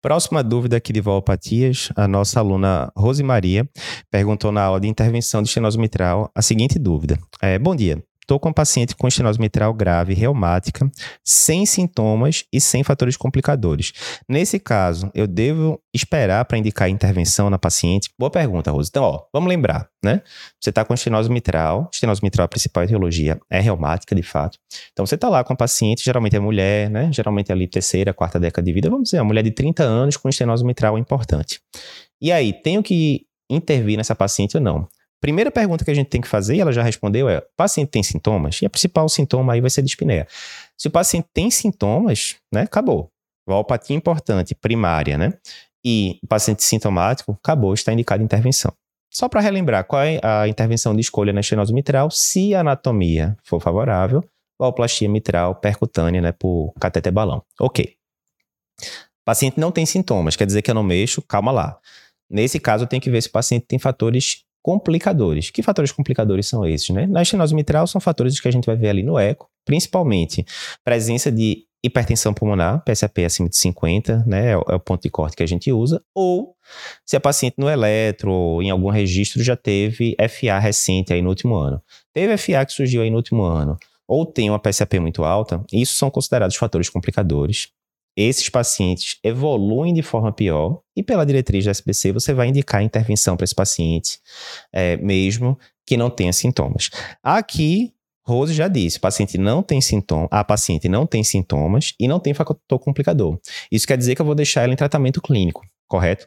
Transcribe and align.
Próxima 0.00 0.44
dúvida 0.44 0.76
aqui 0.76 0.92
de 0.92 1.00
valopatias, 1.00 1.90
a 1.96 2.06
nossa 2.06 2.38
aluna 2.38 2.92
Rose 2.96 3.22
Maria 3.22 3.68
perguntou 4.08 4.52
na 4.52 4.62
aula 4.62 4.80
de 4.80 4.86
intervenção 4.86 5.42
de 5.42 5.48
estenose 5.48 5.76
mitral 5.76 6.30
a 6.32 6.40
seguinte 6.40 6.78
dúvida. 6.78 7.18
É, 7.42 7.58
bom 7.58 7.74
dia, 7.74 8.00
Estou 8.28 8.38
com 8.38 8.50
um 8.50 8.52
paciente 8.52 8.94
com 8.94 9.08
estenose 9.08 9.40
mitral 9.40 9.72
grave, 9.72 10.12
reumática, 10.12 10.86
sem 11.24 11.64
sintomas 11.64 12.44
e 12.52 12.60
sem 12.60 12.84
fatores 12.84 13.16
complicadores. 13.16 13.94
Nesse 14.28 14.58
caso, 14.58 15.10
eu 15.14 15.26
devo 15.26 15.80
esperar 15.94 16.44
para 16.44 16.58
indicar 16.58 16.90
intervenção 16.90 17.48
na 17.48 17.58
paciente? 17.58 18.10
Boa 18.18 18.30
pergunta, 18.30 18.70
Rose. 18.70 18.90
Então, 18.90 19.02
ó, 19.02 19.22
vamos 19.32 19.48
lembrar, 19.48 19.88
né? 20.04 20.20
Você 20.60 20.68
está 20.68 20.84
com 20.84 20.92
estenose 20.92 21.30
mitral, 21.30 21.88
estenose 21.90 22.22
mitral, 22.22 22.44
a 22.44 22.48
principal 22.48 22.84
etiologia 22.84 23.40
é 23.48 23.60
reumática, 23.60 24.14
de 24.14 24.22
fato. 24.22 24.58
Então, 24.92 25.06
você 25.06 25.14
está 25.14 25.30
lá 25.30 25.42
com 25.42 25.54
a 25.54 25.56
paciente, 25.56 26.04
geralmente 26.04 26.36
é 26.36 26.38
mulher, 26.38 26.90
né? 26.90 27.10
Geralmente 27.10 27.50
é 27.50 27.54
ali 27.54 27.66
terceira, 27.66 28.12
quarta 28.12 28.38
década 28.38 28.62
de 28.62 28.74
vida, 28.74 28.90
vamos 28.90 29.04
dizer, 29.04 29.20
uma 29.20 29.24
mulher 29.24 29.42
de 29.42 29.52
30 29.52 29.82
anos 29.82 30.18
com 30.18 30.28
estenose 30.28 30.62
mitral 30.66 30.98
importante. 30.98 31.62
E 32.20 32.30
aí, 32.30 32.52
tenho 32.52 32.82
que 32.82 33.24
intervir 33.48 33.96
nessa 33.96 34.14
paciente 34.14 34.58
ou 34.58 34.62
não? 34.62 34.86
Primeira 35.20 35.50
pergunta 35.50 35.84
que 35.84 35.90
a 35.90 35.94
gente 35.94 36.08
tem 36.08 36.20
que 36.20 36.28
fazer, 36.28 36.56
e 36.56 36.60
ela 36.60 36.72
já 36.72 36.82
respondeu, 36.82 37.28
é: 37.28 37.38
o 37.38 37.42
paciente 37.56 37.88
tem 37.88 38.02
sintomas? 38.02 38.62
E 38.62 38.66
a 38.66 38.70
principal 38.70 39.08
sintoma 39.08 39.52
aí 39.52 39.60
vai 39.60 39.70
ser 39.70 39.82
dispneia. 39.82 40.26
Se 40.76 40.88
o 40.88 40.90
paciente 40.90 41.28
tem 41.32 41.50
sintomas, 41.50 42.36
né, 42.52 42.62
acabou. 42.62 43.10
Valpatia 43.46 43.96
importante, 43.96 44.54
primária, 44.54 45.18
né? 45.18 45.32
E 45.84 46.18
o 46.22 46.26
paciente 46.26 46.62
sintomático, 46.62 47.32
acabou, 47.42 47.74
está 47.74 47.92
indicado 47.92 48.22
intervenção. 48.22 48.72
Só 49.10 49.28
para 49.28 49.40
relembrar, 49.40 49.84
qual 49.84 50.02
é 50.02 50.20
a 50.22 50.46
intervenção 50.46 50.94
de 50.94 51.00
escolha 51.00 51.32
na 51.32 51.40
estenose 51.40 51.72
mitral? 51.72 52.10
Se 52.10 52.54
a 52.54 52.60
anatomia 52.60 53.36
for 53.42 53.60
favorável, 53.60 54.22
valplastia 54.58 55.08
mitral 55.08 55.54
percutânea, 55.54 56.20
né, 56.20 56.32
por 56.32 56.72
cateter 56.78 57.12
balão. 57.12 57.42
Ok. 57.58 57.96
Paciente 59.24 59.58
não 59.58 59.72
tem 59.72 59.86
sintomas, 59.86 60.36
quer 60.36 60.46
dizer 60.46 60.62
que 60.62 60.70
eu 60.70 60.74
não 60.74 60.82
mexo, 60.82 61.22
calma 61.22 61.50
lá. 61.50 61.78
Nesse 62.30 62.60
caso, 62.60 62.84
eu 62.84 62.88
tenho 62.88 63.00
que 63.00 63.10
ver 63.10 63.22
se 63.22 63.28
o 63.28 63.32
paciente 63.32 63.66
tem 63.66 63.78
fatores 63.78 64.44
complicadores. 64.62 65.50
Que 65.50 65.62
fatores 65.62 65.92
complicadores 65.92 66.46
são 66.46 66.66
esses? 66.66 66.90
Né? 66.90 67.06
Na 67.06 67.22
estenose 67.22 67.54
mitral 67.54 67.86
são 67.86 68.00
fatores 68.00 68.38
que 68.40 68.48
a 68.48 68.50
gente 68.50 68.66
vai 68.66 68.76
ver 68.76 68.90
ali 68.90 69.02
no 69.02 69.18
eco, 69.18 69.48
principalmente 69.64 70.44
presença 70.84 71.30
de 71.30 71.68
hipertensão 71.82 72.34
pulmonar, 72.34 72.82
PSAP 72.84 73.24
acima 73.24 73.48
de 73.48 73.56
50, 73.56 74.24
né, 74.26 74.50
é, 74.50 74.52
é 74.52 74.74
o 74.74 74.80
ponto 74.80 75.02
de 75.02 75.10
corte 75.10 75.36
que 75.36 75.42
a 75.42 75.46
gente 75.46 75.70
usa, 75.72 76.02
ou 76.14 76.56
se 77.06 77.16
a 77.16 77.20
paciente 77.20 77.54
no 77.56 77.70
eletro 77.70 78.32
ou 78.32 78.62
em 78.62 78.70
algum 78.70 78.90
registro 78.90 79.42
já 79.42 79.56
teve 79.56 80.16
FA 80.28 80.58
recente 80.58 81.12
aí 81.12 81.22
no 81.22 81.28
último 81.28 81.54
ano. 81.54 81.80
Teve 82.12 82.36
FA 82.36 82.66
que 82.66 82.72
surgiu 82.72 83.02
aí 83.02 83.10
no 83.10 83.16
último 83.16 83.44
ano, 83.44 83.78
ou 84.08 84.26
tem 84.26 84.50
uma 84.50 84.58
PSAP 84.58 84.98
muito 84.98 85.22
alta, 85.22 85.64
isso 85.72 85.94
são 85.94 86.10
considerados 86.10 86.56
fatores 86.56 86.88
complicadores 86.88 87.68
esses 88.18 88.48
pacientes 88.48 89.16
evoluem 89.22 89.94
de 89.94 90.02
forma 90.02 90.32
pior 90.32 90.80
e 90.96 91.04
pela 91.04 91.24
diretriz 91.24 91.64
da 91.64 91.70
SBC 91.70 92.10
você 92.10 92.34
vai 92.34 92.48
indicar 92.48 92.82
intervenção 92.82 93.36
para 93.36 93.44
esse 93.44 93.54
paciente, 93.54 94.18
é, 94.72 94.96
mesmo 94.96 95.56
que 95.86 95.96
não 95.96 96.10
tenha 96.10 96.32
sintomas. 96.32 96.90
Aqui, 97.22 97.94
Rose 98.26 98.52
já 98.52 98.66
disse, 98.66 98.98
paciente 98.98 99.38
não 99.38 99.62
tem 99.62 99.80
sintoma, 99.80 100.26
a 100.32 100.42
paciente 100.42 100.88
não 100.88 101.06
tem 101.06 101.22
sintomas 101.22 101.94
e 101.98 102.08
não 102.08 102.18
tem 102.18 102.34
fator 102.34 102.80
complicador. 102.80 103.38
Isso 103.70 103.86
quer 103.86 103.96
dizer 103.96 104.16
que 104.16 104.20
eu 104.20 104.26
vou 104.26 104.34
deixar 104.34 104.64
ela 104.64 104.72
em 104.72 104.76
tratamento 104.76 105.22
clínico, 105.22 105.64
correto? 105.86 106.26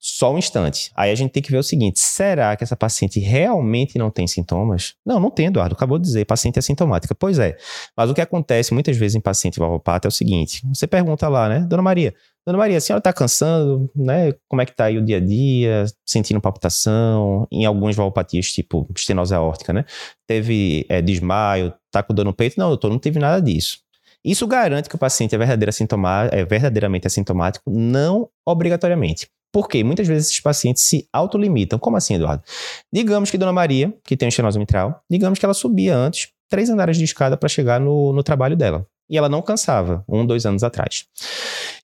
Só 0.00 0.32
um 0.32 0.38
instante. 0.38 0.92
Aí 0.94 1.10
a 1.10 1.14
gente 1.14 1.32
tem 1.32 1.42
que 1.42 1.50
ver 1.50 1.58
o 1.58 1.62
seguinte: 1.62 1.98
será 1.98 2.56
que 2.56 2.62
essa 2.62 2.76
paciente 2.76 3.18
realmente 3.18 3.98
não 3.98 4.10
tem 4.10 4.26
sintomas? 4.26 4.94
Não, 5.04 5.18
não 5.18 5.30
tem, 5.30 5.46
Eduardo. 5.46 5.74
Acabou 5.74 5.98
de 5.98 6.04
dizer, 6.04 6.24
paciente 6.24 6.58
é 6.58 6.62
sintomática. 6.62 7.14
Pois 7.14 7.38
é. 7.38 7.56
Mas 7.96 8.08
o 8.08 8.14
que 8.14 8.20
acontece 8.20 8.72
muitas 8.72 8.96
vezes 8.96 9.16
em 9.16 9.20
paciente 9.20 9.58
valvopata 9.58 10.06
é 10.06 10.10
o 10.10 10.12
seguinte: 10.12 10.62
você 10.72 10.86
pergunta 10.86 11.28
lá, 11.28 11.48
né, 11.48 11.60
Dona 11.68 11.82
Maria, 11.82 12.14
Dona 12.46 12.58
Maria, 12.58 12.78
a 12.78 12.80
senhora 12.80 13.00
está 13.00 13.12
cansando, 13.12 13.90
né? 13.94 14.32
Como 14.48 14.62
é 14.62 14.64
que 14.64 14.70
está 14.70 14.84
aí 14.84 14.96
o 14.96 15.04
dia 15.04 15.16
a 15.16 15.20
dia? 15.20 15.84
Sentindo 16.06 16.40
palpitação? 16.40 17.46
Em 17.50 17.66
algumas 17.66 17.96
valvopatias, 17.96 18.52
tipo 18.52 18.88
estenose 18.96 19.34
aórtica, 19.34 19.72
né? 19.72 19.84
Teve 20.26 20.86
é, 20.88 21.02
desmaio, 21.02 21.74
tá 21.90 22.02
com 22.02 22.14
dor 22.14 22.24
no 22.24 22.32
peito? 22.32 22.58
Não, 22.58 22.68
doutor, 22.68 22.88
não 22.88 22.98
teve 22.98 23.18
nada 23.18 23.42
disso. 23.42 23.80
Isso 24.24 24.46
garante 24.46 24.88
que 24.88 24.94
o 24.94 24.98
paciente 24.98 25.34
é, 25.34 25.38
verdadeira 25.38 25.72
é 26.32 26.44
verdadeiramente 26.44 27.06
assintomático? 27.06 27.70
Não 27.70 28.28
obrigatoriamente. 28.46 29.28
Porque 29.52 29.82
muitas 29.82 30.06
vezes 30.06 30.28
esses 30.28 30.40
pacientes 30.40 30.82
se 30.82 31.08
autolimitam. 31.12 31.78
Como 31.78 31.96
assim, 31.96 32.14
Eduardo? 32.14 32.42
Digamos 32.92 33.30
que 33.30 33.38
Dona 33.38 33.52
Maria, 33.52 33.94
que 34.04 34.16
tem 34.16 34.28
estenose 34.28 34.58
mitral, 34.58 35.02
digamos 35.10 35.38
que 35.38 35.44
ela 35.44 35.54
subia 35.54 35.96
antes 35.96 36.28
três 36.48 36.70
andares 36.70 36.96
de 36.96 37.04
escada 37.04 37.36
para 37.36 37.48
chegar 37.48 37.80
no, 37.80 38.12
no 38.12 38.22
trabalho 38.22 38.56
dela. 38.56 38.86
E 39.08 39.16
ela 39.16 39.28
não 39.28 39.40
cansava, 39.40 40.04
um, 40.08 40.26
dois 40.26 40.44
anos 40.44 40.62
atrás. 40.62 41.06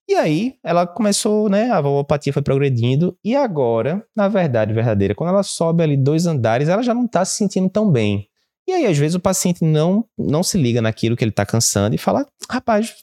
E 0.07 0.13
aí, 0.13 0.55
ela 0.63 0.85
começou, 0.85 1.49
né? 1.49 1.71
A 1.71 1.81
valvopatia 1.81 2.31
foi 2.31 2.41
progredindo. 2.43 3.17
E 3.23 3.35
agora, 3.35 4.05
na 4.15 4.27
verdade 4.27 4.73
verdadeira, 4.73 5.15
quando 5.15 5.29
ela 5.29 5.41
sobe 5.41 5.83
ali 5.83 5.97
dois 5.97 6.27
andares, 6.27 6.69
ela 6.69 6.83
já 6.83 6.93
não 6.93 7.05
está 7.05 7.25
se 7.25 7.37
sentindo 7.37 7.69
tão 7.69 7.89
bem. 7.89 8.27
E 8.67 8.71
aí, 8.71 8.85
às 8.85 8.97
vezes, 8.97 9.15
o 9.15 9.19
paciente 9.19 9.63
não, 9.63 10.05
não 10.17 10.43
se 10.43 10.57
liga 10.57 10.81
naquilo 10.81 11.15
que 11.15 11.23
ele 11.23 11.31
está 11.31 11.45
cansando 11.45 11.95
e 11.95 11.97
fala: 11.97 12.25
rapaz, 12.49 12.95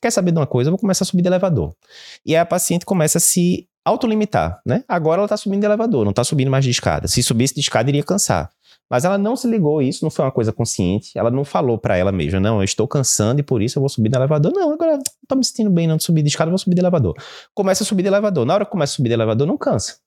quer 0.00 0.10
saber 0.10 0.32
de 0.32 0.38
uma 0.38 0.46
coisa? 0.46 0.68
Eu 0.68 0.72
vou 0.72 0.78
começar 0.78 1.04
a 1.04 1.06
subir 1.06 1.22
de 1.22 1.28
elevador. 1.28 1.74
E 2.24 2.34
aí 2.34 2.40
a 2.40 2.46
paciente 2.46 2.84
começa 2.84 3.16
a 3.18 3.20
se 3.20 3.66
autolimitar, 3.90 4.60
né? 4.64 4.84
Agora 4.88 5.18
ela 5.18 5.26
está 5.26 5.36
subindo 5.36 5.60
de 5.60 5.66
elevador, 5.66 6.04
não 6.04 6.10
está 6.10 6.24
subindo 6.24 6.50
mais 6.50 6.64
de 6.64 6.70
escada. 6.70 7.08
Se 7.08 7.22
subisse 7.22 7.54
de 7.54 7.60
escada, 7.60 7.90
iria 7.90 8.02
cansar. 8.02 8.50
Mas 8.90 9.04
ela 9.04 9.16
não 9.16 9.36
se 9.36 9.46
ligou 9.46 9.80
isso, 9.80 10.04
não 10.04 10.10
foi 10.10 10.24
uma 10.24 10.32
coisa 10.32 10.52
consciente. 10.52 11.16
Ela 11.16 11.30
não 11.30 11.44
falou 11.44 11.78
para 11.78 11.96
ela 11.96 12.10
mesma, 12.10 12.40
não, 12.40 12.58
eu 12.58 12.64
estou 12.64 12.88
cansando 12.88 13.40
e 13.40 13.42
por 13.42 13.62
isso 13.62 13.78
eu 13.78 13.80
vou 13.80 13.88
subir 13.88 14.08
de 14.08 14.16
elevador. 14.16 14.52
Não, 14.52 14.72
agora 14.72 14.96
não 14.96 15.02
tô 15.28 15.36
me 15.36 15.44
sentindo 15.44 15.70
bem 15.70 15.86
não 15.86 15.96
de 15.96 16.02
subir 16.02 16.22
de 16.22 16.28
escada, 16.28 16.50
vou 16.50 16.58
subir 16.58 16.74
de 16.74 16.80
elevador. 16.80 17.14
Começa 17.54 17.84
a 17.84 17.86
subir 17.86 18.02
de 18.02 18.08
elevador. 18.08 18.44
Na 18.44 18.54
hora 18.54 18.64
que 18.64 18.70
começa 18.72 18.92
a 18.92 18.96
subir 18.96 19.08
de 19.08 19.14
elevador, 19.14 19.46
não 19.46 19.56
cansa. 19.56 19.98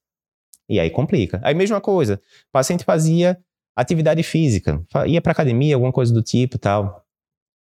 E 0.67 0.79
aí 0.79 0.89
complica. 0.89 1.39
Aí 1.43 1.53
mesma 1.53 1.79
coisa, 1.79 2.15
o 2.15 2.51
paciente 2.51 2.83
fazia 2.83 3.37
atividade 3.75 4.21
física, 4.21 4.83
ia 5.07 5.21
para 5.21 5.31
academia, 5.31 5.75
alguma 5.75 5.91
coisa 5.91 6.13
do 6.13 6.21
tipo, 6.21 6.57
tal. 6.57 7.03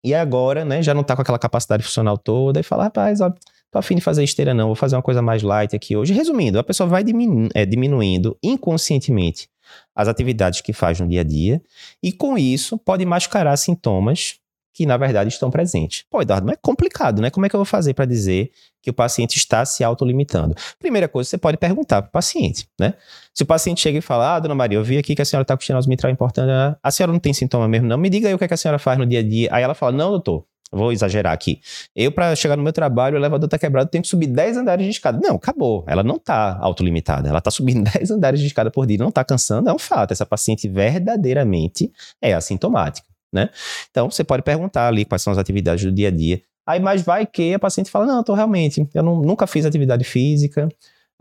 E 0.02 0.14
agora, 0.14 0.64
né, 0.64 0.82
já 0.82 0.94
não 0.94 1.04
tá 1.04 1.14
com 1.14 1.22
aquela 1.22 1.38
capacidade 1.38 1.82
funcional 1.82 2.16
toda 2.16 2.58
e 2.60 2.62
fala, 2.62 2.84
rapaz, 2.84 3.20
ó, 3.20 3.32
tô 3.70 3.78
afim 3.78 3.94
de 3.94 4.00
fazer 4.00 4.24
esteira 4.24 4.52
não, 4.52 4.66
vou 4.66 4.74
fazer 4.74 4.96
uma 4.96 5.02
coisa 5.02 5.22
mais 5.22 5.42
light 5.42 5.74
aqui 5.74 5.96
hoje. 5.96 6.12
Resumindo, 6.12 6.58
a 6.58 6.64
pessoa 6.64 6.88
vai 6.88 7.04
diminu 7.04 7.48
é, 7.54 7.64
diminuindo 7.64 8.36
inconscientemente 8.42 9.48
as 9.94 10.08
atividades 10.08 10.60
que 10.60 10.72
faz 10.72 10.98
no 10.98 11.08
dia 11.08 11.20
a 11.20 11.24
dia 11.24 11.62
e 12.02 12.12
com 12.12 12.36
isso 12.36 12.76
pode 12.78 13.04
mascarar 13.04 13.56
sintomas 13.56 14.40
que 14.72 14.86
na 14.86 14.96
verdade 14.96 15.28
estão 15.28 15.50
presentes. 15.50 16.04
Pô, 16.08 16.22
Eduardo, 16.22 16.46
mas 16.46 16.54
é 16.54 16.58
complicado, 16.62 17.20
né? 17.20 17.30
Como 17.30 17.44
é 17.44 17.48
que 17.48 17.56
eu 17.56 17.58
vou 17.58 17.64
fazer 17.64 17.92
para 17.92 18.04
dizer 18.04 18.50
que 18.80 18.90
o 18.90 18.94
paciente 18.94 19.36
está 19.36 19.64
se 19.64 19.82
autolimitando? 19.82 20.54
Primeira 20.78 21.08
coisa, 21.08 21.28
você 21.28 21.38
pode 21.38 21.56
perguntar 21.56 22.02
para 22.02 22.08
o 22.08 22.12
paciente, 22.12 22.68
né? 22.78 22.94
Se 23.34 23.42
o 23.42 23.46
paciente 23.46 23.80
chega 23.80 23.98
e 23.98 24.00
fala, 24.00 24.36
ah, 24.36 24.40
dona 24.40 24.54
Maria, 24.54 24.78
eu 24.78 24.84
vi 24.84 24.96
aqui 24.96 25.14
que 25.14 25.22
a 25.22 25.24
senhora 25.24 25.42
está 25.42 25.56
com 25.56 25.60
estenose 25.60 25.88
mitral 25.88 26.12
importante, 26.12 26.46
né? 26.46 26.76
a 26.82 26.90
senhora 26.90 27.12
não 27.12 27.18
tem 27.18 27.32
sintoma 27.32 27.68
mesmo, 27.68 27.88
não? 27.88 27.98
Me 27.98 28.08
diga 28.08 28.28
aí 28.28 28.34
o 28.34 28.38
que, 28.38 28.44
é 28.44 28.48
que 28.48 28.54
a 28.54 28.56
senhora 28.56 28.78
faz 28.78 28.98
no 28.98 29.06
dia 29.06 29.20
a 29.20 29.22
dia. 29.22 29.48
Aí 29.52 29.62
ela 29.62 29.74
fala, 29.74 29.92
não, 29.92 30.10
doutor, 30.10 30.46
Vou 30.72 30.92
exagerar 30.92 31.32
aqui. 31.32 31.60
Eu, 31.96 32.12
para 32.12 32.34
chegar 32.36 32.56
no 32.56 32.62
meu 32.62 32.72
trabalho, 32.72 33.16
o 33.16 33.18
elevador 33.18 33.46
está 33.46 33.58
quebrado, 33.58 33.90
tenho 33.90 34.02
que 34.02 34.08
subir 34.08 34.28
10 34.28 34.58
andares 34.58 34.84
de 34.84 34.90
escada. 34.90 35.18
Não, 35.20 35.34
acabou. 35.34 35.84
Ela 35.88 36.02
não 36.02 36.16
está 36.16 36.56
autolimitada. 36.60 37.28
Ela 37.28 37.38
está 37.38 37.50
subindo 37.50 37.82
10 37.92 38.10
andares 38.12 38.40
de 38.40 38.46
escada 38.46 38.70
por 38.70 38.86
dia, 38.86 38.98
não 38.98 39.08
está 39.08 39.24
cansando, 39.24 39.68
é 39.68 39.72
um 39.72 39.78
fato. 39.78 40.12
Essa 40.12 40.24
paciente 40.24 40.68
verdadeiramente 40.68 41.92
é 42.22 42.34
assintomática, 42.34 43.06
né? 43.32 43.50
Então, 43.90 44.10
você 44.10 44.22
pode 44.22 44.42
perguntar 44.42 44.86
ali 44.86 45.04
quais 45.04 45.22
são 45.22 45.32
as 45.32 45.38
atividades 45.38 45.84
do 45.84 45.92
dia 45.92 46.08
a 46.08 46.10
dia. 46.10 46.40
Aí, 46.66 46.78
mas 46.78 47.02
vai 47.02 47.26
que 47.26 47.52
a 47.52 47.58
paciente 47.58 47.90
fala, 47.90 48.06
não, 48.06 48.22
tô 48.22 48.32
realmente, 48.32 48.86
eu 48.94 49.02
não, 49.02 49.20
nunca 49.20 49.46
fiz 49.46 49.66
atividade 49.66 50.04
física, 50.04 50.68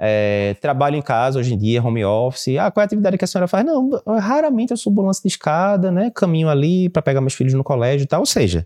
é, 0.01 0.55
trabalho 0.61 0.95
em 0.95 1.01
casa 1.01 1.39
hoje 1.39 1.53
em 1.53 1.57
dia, 1.57 1.83
home 1.83 2.05
office. 2.05 2.55
Ah, 2.57 2.71
qual 2.71 2.81
é 2.81 2.85
a 2.85 2.85
atividade 2.85 3.17
que 3.17 3.25
a 3.25 3.27
senhora 3.27 3.47
faz? 3.47 3.65
Não, 3.65 3.89
raramente 4.17 4.71
eu 4.71 4.77
subo 4.77 5.01
lance 5.01 5.21
de 5.21 5.27
escada, 5.27 5.91
né? 5.91 6.09
Caminho 6.15 6.47
ali 6.47 6.87
para 6.87 7.01
pegar 7.01 7.19
meus 7.19 7.33
filhos 7.33 7.53
no 7.53 7.63
colégio 7.63 8.05
e 8.05 8.07
tal. 8.07 8.21
Ou 8.21 8.25
seja, 8.25 8.65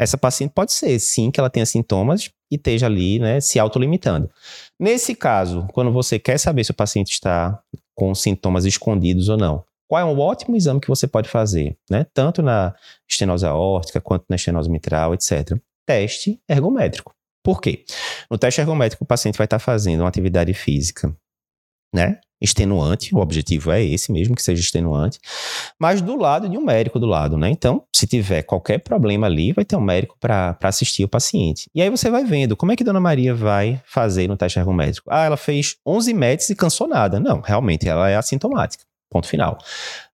essa 0.00 0.16
paciente 0.16 0.52
pode 0.54 0.72
ser, 0.72 0.98
sim, 0.98 1.30
que 1.30 1.38
ela 1.38 1.50
tenha 1.50 1.66
sintomas 1.66 2.30
e 2.50 2.56
esteja 2.56 2.86
ali, 2.86 3.18
né, 3.18 3.38
se 3.38 3.58
autolimitando. 3.58 4.30
Nesse 4.78 5.14
caso, 5.14 5.68
quando 5.74 5.92
você 5.92 6.18
quer 6.18 6.38
saber 6.38 6.64
se 6.64 6.70
o 6.70 6.74
paciente 6.74 7.10
está 7.12 7.62
com 7.94 8.14
sintomas 8.14 8.64
escondidos 8.64 9.28
ou 9.28 9.36
não, 9.36 9.62
qual 9.86 10.00
é 10.00 10.04
um 10.04 10.18
ótimo 10.18 10.56
exame 10.56 10.80
que 10.80 10.88
você 10.88 11.06
pode 11.06 11.28
fazer, 11.28 11.76
né? 11.90 12.06
Tanto 12.14 12.40
na 12.40 12.74
estenose 13.06 13.44
aórtica 13.44 14.00
quanto 14.00 14.24
na 14.30 14.36
estenose 14.36 14.70
mitral, 14.70 15.12
etc. 15.12 15.58
Teste 15.86 16.40
ergométrico. 16.48 17.12
Por 17.44 17.60
quê? 17.60 17.84
No 18.30 18.38
teste 18.38 18.60
ergométrico, 18.60 19.04
o 19.04 19.06
paciente 19.06 19.36
vai 19.36 19.44
estar 19.44 19.58
fazendo 19.58 20.00
uma 20.00 20.08
atividade 20.08 20.54
física, 20.54 21.14
né? 21.94 22.20
Extenuante, 22.40 23.14
o 23.14 23.18
objetivo 23.18 23.70
é 23.70 23.84
esse 23.84 24.10
mesmo, 24.10 24.34
que 24.34 24.42
seja 24.42 24.60
extenuante, 24.60 25.18
mas 25.78 26.00
do 26.00 26.16
lado 26.16 26.48
de 26.48 26.56
um 26.56 26.64
médico 26.64 26.98
do 26.98 27.06
lado, 27.06 27.36
né? 27.36 27.50
Então, 27.50 27.84
se 27.94 28.06
tiver 28.06 28.42
qualquer 28.42 28.78
problema 28.78 29.26
ali, 29.26 29.52
vai 29.52 29.64
ter 29.64 29.76
um 29.76 29.80
médico 29.80 30.16
para 30.18 30.56
assistir 30.62 31.04
o 31.04 31.08
paciente. 31.08 31.68
E 31.74 31.82
aí 31.82 31.90
você 31.90 32.10
vai 32.10 32.24
vendo 32.24 32.56
como 32.56 32.72
é 32.72 32.76
que 32.76 32.84
Dona 32.84 33.00
Maria 33.00 33.34
vai 33.34 33.80
fazer 33.84 34.26
no 34.28 34.36
teste 34.36 34.58
ergométrico. 34.58 35.08
Ah, 35.10 35.24
ela 35.24 35.36
fez 35.36 35.76
11 35.86 36.14
METs 36.14 36.50
e 36.50 36.54
cansou 36.54 36.88
nada. 36.88 37.20
Não, 37.20 37.40
realmente 37.40 37.88
ela 37.88 38.08
é 38.08 38.16
assintomática. 38.16 38.84
Ponto 39.10 39.26
final. 39.26 39.58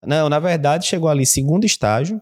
Não, 0.05 0.29
na 0.29 0.39
verdade, 0.39 0.87
chegou 0.87 1.09
ali 1.09 1.27
segundo 1.27 1.65
estágio 1.65 2.21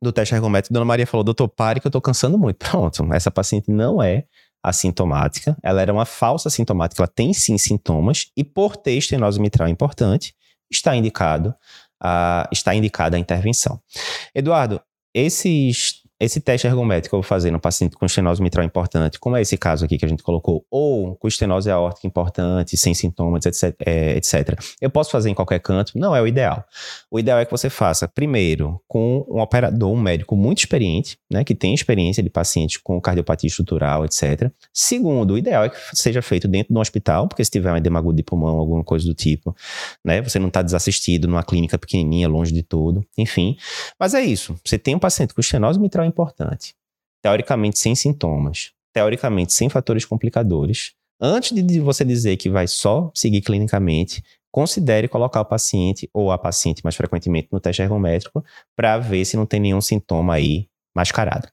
do 0.00 0.12
teste 0.12 0.34
ergométrico, 0.34 0.72
Dona 0.72 0.84
Maria 0.84 1.06
falou, 1.06 1.24
doutor, 1.24 1.48
pare 1.48 1.80
que 1.80 1.86
eu 1.86 1.90
tô 1.90 2.00
cansando 2.00 2.38
muito. 2.38 2.58
Pronto, 2.70 3.12
essa 3.12 3.30
paciente 3.30 3.70
não 3.70 4.02
é 4.02 4.24
assintomática, 4.62 5.56
ela 5.62 5.80
era 5.80 5.92
uma 5.92 6.04
falsa 6.04 6.50
sintomática, 6.50 7.02
ela 7.02 7.08
tem 7.08 7.32
sim 7.32 7.56
sintomas, 7.56 8.30
e 8.36 8.44
por 8.44 8.76
ter 8.76 8.92
estenose 8.92 9.40
mitral 9.40 9.68
importante, 9.68 10.34
está 10.70 10.94
indicado 10.94 11.54
a, 12.00 12.48
está 12.52 12.74
indicada 12.74 13.16
a 13.16 13.20
intervenção. 13.20 13.80
Eduardo, 14.34 14.80
esses 15.14 16.02
esse 16.20 16.40
teste 16.40 16.66
ergométrico 16.66 17.10
que 17.10 17.14
eu 17.14 17.22
vou 17.22 17.28
fazer 17.28 17.50
no 17.50 17.60
paciente 17.60 17.96
com 17.96 18.04
estenose 18.04 18.42
mitral 18.42 18.64
importante, 18.64 19.20
como 19.20 19.36
é 19.36 19.42
esse 19.42 19.56
caso 19.56 19.84
aqui 19.84 19.96
que 19.96 20.04
a 20.04 20.08
gente 20.08 20.22
colocou, 20.22 20.66
ou 20.70 21.14
com 21.14 21.28
estenose 21.28 21.70
aórtica 21.70 22.06
importante, 22.06 22.76
sem 22.76 22.92
sintomas, 22.92 23.46
etc, 23.46 23.74
é, 23.86 24.16
etc. 24.16 24.58
Eu 24.80 24.90
posso 24.90 25.10
fazer 25.10 25.30
em 25.30 25.34
qualquer 25.34 25.60
canto? 25.60 25.96
Não 25.96 26.14
é 26.14 26.20
o 26.20 26.26
ideal. 26.26 26.64
O 27.10 27.20
ideal 27.20 27.38
é 27.38 27.44
que 27.44 27.50
você 27.50 27.70
faça, 27.70 28.08
primeiro, 28.08 28.80
com 28.88 29.24
um 29.28 29.40
operador, 29.40 29.92
um 29.92 30.00
médico 30.00 30.36
muito 30.36 30.58
experiente, 30.58 31.16
né, 31.30 31.44
que 31.44 31.54
tem 31.54 31.72
experiência 31.72 32.22
de 32.22 32.30
paciente 32.30 32.80
com 32.82 33.00
cardiopatia 33.00 33.46
estrutural, 33.46 34.04
etc. 34.04 34.50
Segundo, 34.72 35.34
o 35.34 35.38
ideal 35.38 35.64
é 35.64 35.68
que 35.68 35.76
seja 35.94 36.20
feito 36.20 36.48
dentro 36.48 36.72
de 36.72 36.78
um 36.78 36.80
hospital, 36.80 37.28
porque 37.28 37.44
se 37.44 37.50
tiver 37.50 37.72
um 37.72 37.76
edema 37.76 37.98
agudo 37.98 38.16
de 38.16 38.24
pulmão, 38.24 38.58
alguma 38.58 38.82
coisa 38.82 39.06
do 39.06 39.14
tipo, 39.14 39.54
né, 40.04 40.20
você 40.20 40.38
não 40.38 40.48
está 40.48 40.62
desassistido 40.62 41.28
numa 41.28 41.44
clínica 41.44 41.78
pequenininha, 41.78 42.28
longe 42.28 42.52
de 42.52 42.62
tudo, 42.62 43.04
enfim. 43.16 43.56
Mas 44.00 44.14
é 44.14 44.22
isso. 44.22 44.56
Você 44.64 44.78
tem 44.78 44.96
um 44.96 44.98
paciente 44.98 45.32
com 45.32 45.40
estenose 45.40 45.78
mitral 45.78 46.07
importante. 46.08 46.74
Teoricamente 47.22 47.78
sem 47.78 47.94
sintomas, 47.94 48.72
teoricamente 48.92 49.52
sem 49.52 49.68
fatores 49.68 50.04
complicadores. 50.04 50.92
Antes 51.20 51.52
de 51.52 51.80
você 51.80 52.04
dizer 52.04 52.36
que 52.36 52.48
vai 52.48 52.68
só 52.68 53.10
seguir 53.14 53.40
clinicamente, 53.40 54.22
considere 54.50 55.08
colocar 55.08 55.40
o 55.40 55.44
paciente 55.44 56.08
ou 56.12 56.30
a 56.30 56.38
paciente 56.38 56.80
mais 56.82 56.96
frequentemente 56.96 57.48
no 57.50 57.60
teste 57.60 57.82
ergométrico 57.82 58.44
para 58.76 58.98
ver 58.98 59.24
se 59.24 59.36
não 59.36 59.46
tem 59.46 59.60
nenhum 59.60 59.80
sintoma 59.80 60.34
aí 60.34 60.68
mascarado. 60.94 61.48